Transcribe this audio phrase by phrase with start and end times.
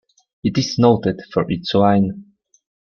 [0.43, 2.31] It is noted for its wine.